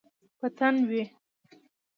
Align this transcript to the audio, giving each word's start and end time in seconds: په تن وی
په 0.39 0.47
تن 0.57 0.75
وی 0.89 1.03